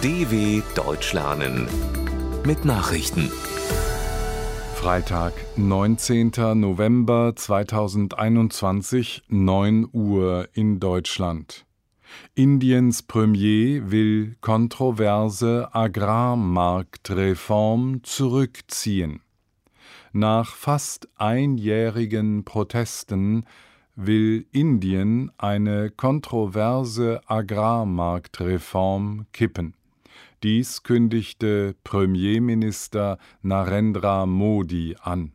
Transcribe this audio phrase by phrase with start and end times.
[0.00, 1.66] DW Deutsch lernen
[2.46, 3.32] mit Nachrichten.
[4.76, 6.30] Freitag, 19.
[6.54, 11.66] November 2021, 9 Uhr in Deutschland.
[12.36, 19.20] Indiens Premier will kontroverse Agrarmarktreform zurückziehen.
[20.12, 23.46] Nach fast einjährigen Protesten
[23.96, 29.74] will Indien eine kontroverse Agrarmarktreform kippen.
[30.44, 35.32] Dies kündigte Premierminister Narendra Modi an.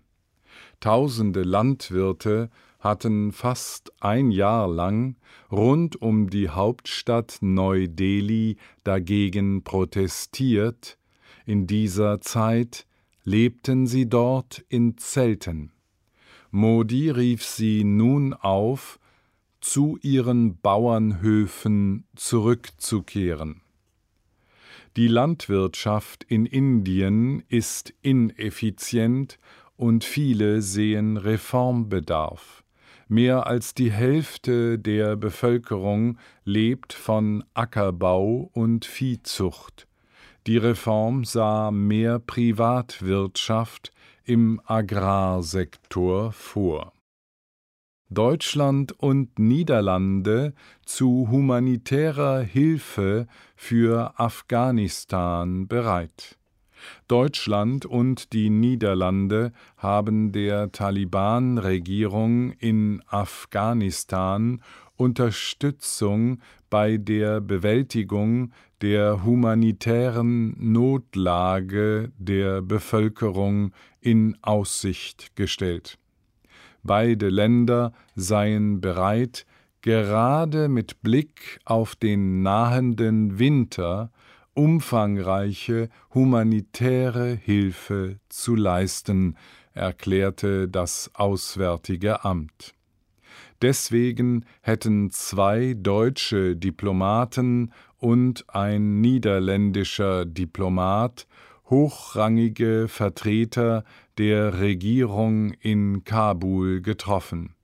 [0.79, 5.17] Tausende Landwirte hatten fast ein Jahr lang
[5.51, 10.97] rund um die Hauptstadt Neu-Delhi dagegen protestiert,
[11.45, 12.85] in dieser Zeit
[13.25, 15.73] lebten sie dort in Zelten.
[16.49, 18.99] Modi rief sie nun auf,
[19.59, 23.62] zu ihren Bauernhöfen zurückzukehren.
[24.95, 29.39] Die Landwirtschaft in Indien ist ineffizient
[29.75, 32.63] und viele sehen Reformbedarf.
[33.07, 39.87] Mehr als die Hälfte der Bevölkerung lebt von Ackerbau und Viehzucht.
[40.45, 43.91] Die Reform sah mehr Privatwirtschaft
[44.25, 46.93] im Agrarsektor vor.
[48.13, 50.53] Deutschland und Niederlande
[50.85, 56.37] zu humanitärer Hilfe für Afghanistan bereit.
[57.07, 64.61] Deutschland und die Niederlande haben der Taliban-Regierung in Afghanistan
[64.95, 66.39] Unterstützung
[66.69, 68.51] bei der Bewältigung
[68.81, 75.97] der humanitären Notlage der Bevölkerung in Aussicht gestellt.
[76.83, 79.45] Beide Länder seien bereit,
[79.81, 84.11] gerade mit Blick auf den nahenden Winter
[84.53, 89.35] umfangreiche humanitäre Hilfe zu leisten,
[89.73, 92.75] erklärte das Auswärtige Amt.
[93.61, 101.27] Deswegen hätten zwei deutsche Diplomaten und ein niederländischer Diplomat
[101.73, 103.83] hochrangige Vertreter
[104.19, 107.55] der Regierung in Kabul getroffen.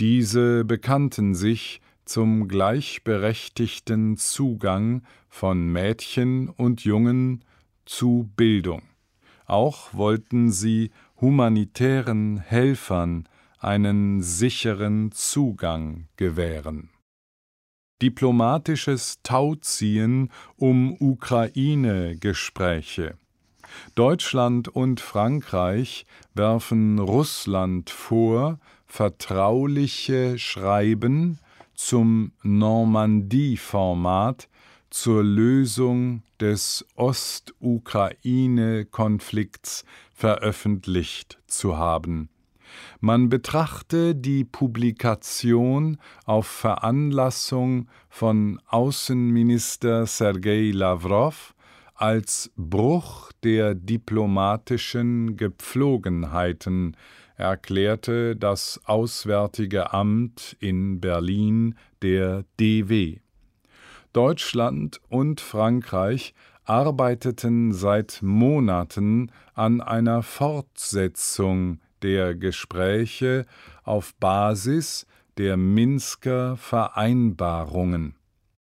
[0.00, 7.44] Diese bekannten sich zum gleichberechtigten Zugang von Mädchen und Jungen
[7.84, 8.82] zu Bildung.
[9.44, 10.90] Auch wollten sie
[11.20, 16.88] humanitären Helfern einen sicheren Zugang gewähren.
[18.02, 23.14] Diplomatisches Tauziehen um Ukraine-Gespräche.
[23.94, 26.04] Deutschland und Frankreich
[26.34, 31.38] werfen Russland vor, vertrauliche Schreiben
[31.74, 34.48] zum Normandie-Format
[34.90, 42.31] zur Lösung des Ostukraine-Konflikts veröffentlicht zu haben.
[43.00, 51.54] Man betrachte die Publikation auf Veranlassung von Außenminister Sergei Lavrov
[51.94, 56.96] als Bruch der diplomatischen Gepflogenheiten,
[57.36, 63.18] erklärte das Auswärtige Amt in Berlin der DW.
[64.12, 66.34] Deutschland und Frankreich
[66.64, 73.46] arbeiteten seit Monaten an einer Fortsetzung der Gespräche
[73.84, 75.06] auf Basis
[75.38, 78.16] der Minsker Vereinbarungen.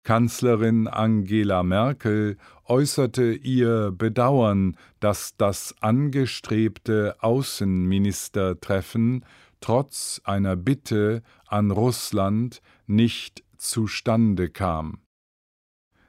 [0.05, 9.25] Kanzlerin Angela Merkel äußerte ihr Bedauern, dass das angestrebte Außenministertreffen
[9.61, 14.99] trotz einer Bitte an Russland nicht zustande kam.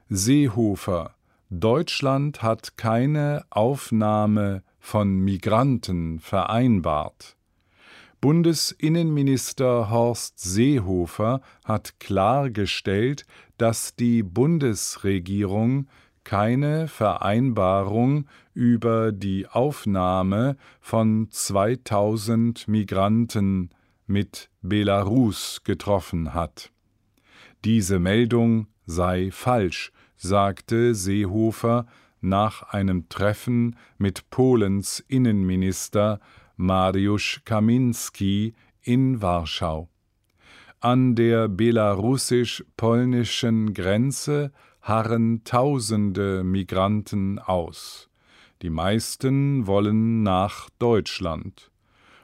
[0.08, 1.14] Seehofer
[1.50, 7.38] Deutschland hat keine Aufnahme von Migranten vereinbart.
[8.20, 13.24] Bundesinnenminister Horst Seehofer hat klargestellt,
[13.56, 15.88] dass die Bundesregierung
[16.22, 23.70] keine Vereinbarung über die Aufnahme von 2000 Migranten
[24.06, 26.70] mit Belarus getroffen hat.
[27.64, 31.86] Diese Meldung sei falsch, sagte Seehofer
[32.24, 36.18] nach einem Treffen mit Polens Innenminister
[36.56, 39.88] Mariusz Kaminski in Warschau.
[40.80, 44.50] An der belarussisch-polnischen Grenze
[44.82, 48.10] harren tausende Migranten aus.
[48.62, 51.70] Die meisten wollen nach Deutschland.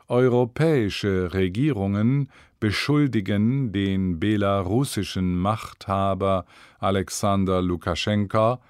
[0.08, 6.44] Europäische Regierungen beschuldigen den belarussischen Machthaber
[6.79, 8.61] Alexander Lukaschenka,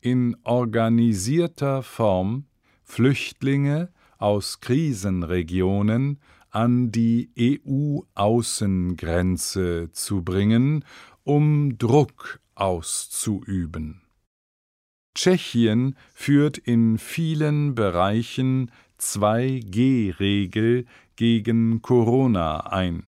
[0.00, 2.46] in organisierter Form
[2.84, 10.82] Flüchtlinge aus Krisenregionen an die EU-Außengrenze zu bringen,
[11.24, 14.00] um Druck auszuüben.
[15.14, 20.84] Tschechien führt in vielen Bereichen 2G-Regel
[21.16, 23.04] gegen Corona ein.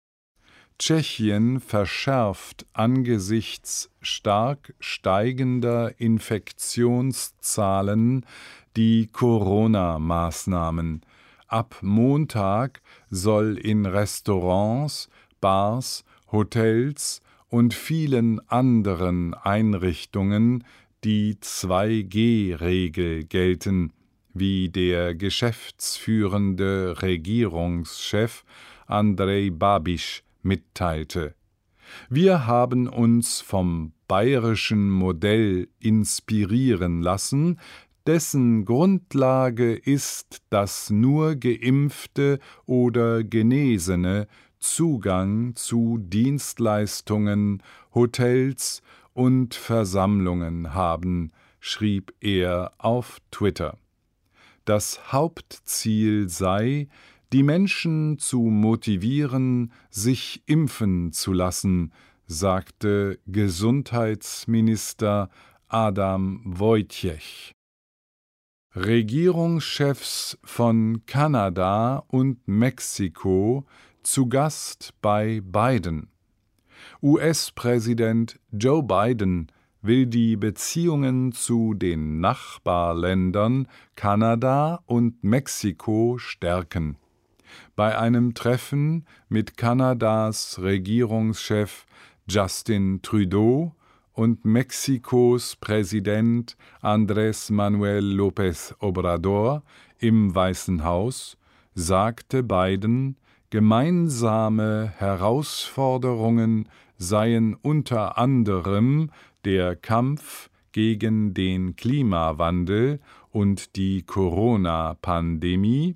[0.77, 8.25] Tschechien verschärft angesichts stark steigender Infektionszahlen
[8.75, 11.01] die Corona-Maßnahmen.
[11.47, 15.07] Ab Montag soll in Restaurants,
[15.39, 20.65] Bars, Hotels und vielen anderen Einrichtungen
[21.05, 23.93] die 2G-Regel gelten,
[24.33, 28.43] wie der geschäftsführende Regierungschef
[28.87, 31.35] Andrej Babiš mitteilte.
[32.09, 37.59] Wir haben uns vom bayerischen Modell inspirieren lassen,
[38.07, 44.27] dessen Grundlage ist, dass nur geimpfte oder Genesene
[44.59, 47.61] Zugang zu Dienstleistungen,
[47.93, 48.81] Hotels
[49.13, 53.77] und Versammlungen haben, schrieb er auf Twitter.
[54.65, 56.87] Das Hauptziel sei,
[57.33, 61.91] die Menschen zu motivieren, sich impfen zu lassen,
[62.27, 65.29] sagte Gesundheitsminister
[65.67, 67.53] Adam Wojciech.
[68.75, 73.65] Regierungschefs von Kanada und Mexiko
[74.03, 76.09] zu Gast bei Biden.
[77.01, 79.51] US-Präsident Joe Biden
[79.81, 86.97] will die Beziehungen zu den Nachbarländern Kanada und Mexiko stärken.
[87.75, 91.85] Bei einem Treffen mit Kanadas Regierungschef
[92.27, 93.75] Justin Trudeau
[94.13, 99.63] und Mexikos Präsident Andrés Manuel López Obrador
[99.99, 101.37] im Weißen Haus
[101.73, 103.17] sagte Biden,
[103.49, 109.11] gemeinsame Herausforderungen seien unter anderem
[109.43, 112.99] der Kampf gegen den Klimawandel
[113.31, 115.95] und die Corona-Pandemie,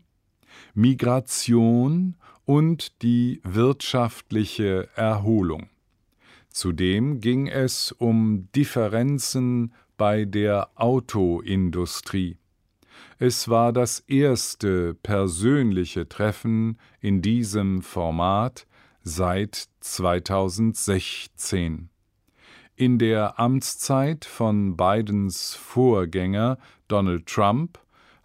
[0.73, 2.15] Migration
[2.45, 5.69] und die wirtschaftliche Erholung.
[6.49, 12.37] Zudem ging es um Differenzen bei der Autoindustrie.
[13.19, 18.65] Es war das erste persönliche Treffen in diesem Format
[19.03, 21.89] seit 2016.
[22.75, 26.57] In der Amtszeit von Bidens Vorgänger
[26.87, 27.77] Donald Trump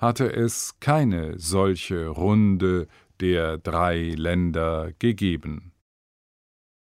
[0.05, 2.89] hatte es keine solche Runde
[3.21, 5.73] der drei Länder gegeben.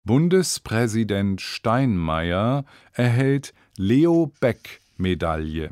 [0.06, 5.70] Bundespräsident Steinmeier erhält Leo Beck Medaille.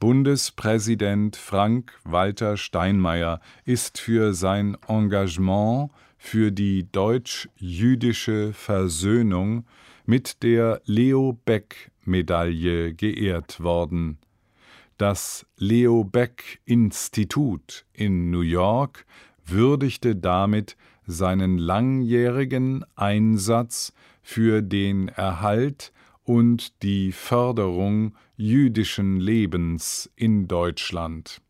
[0.00, 9.64] Bundespräsident Frank-Walter Steinmeier ist für sein Engagement für die deutsch-jüdische Versöhnung
[10.04, 14.18] mit der Leo Beck Medaille geehrt worden.
[15.00, 19.06] Das Leo Beck Institut in New York
[19.46, 20.76] würdigte damit
[21.06, 25.94] seinen langjährigen Einsatz für den Erhalt
[26.24, 31.40] und die Förderung jüdischen Lebens in Deutschland.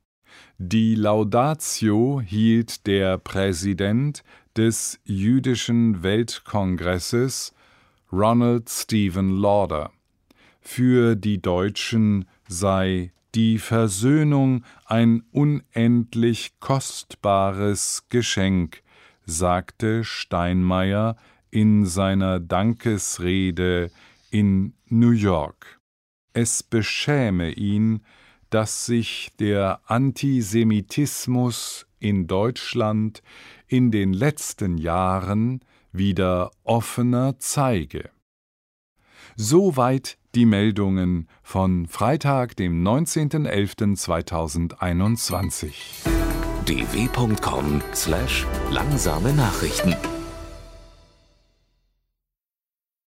[0.59, 4.23] Die Laudatio hielt der Präsident
[4.57, 7.52] des Jüdischen Weltkongresses
[8.12, 9.90] Ronald Stephen Lauder.
[10.61, 18.83] Für die Deutschen sei die Versöhnung ein unendlich kostbares Geschenk,
[19.25, 21.17] sagte Steinmeier
[21.51, 23.91] in seiner Dankesrede
[24.31, 25.81] in New York.
[26.33, 28.03] Es beschäme ihn,
[28.51, 33.23] dass sich der Antisemitismus in Deutschland
[33.69, 35.61] in den letzten Jahren
[35.93, 38.11] wieder offener zeige.
[39.37, 45.73] Soweit die Meldungen von Freitag, dem 19.11.2021.
[46.67, 49.95] dw.com/langsame Nachrichten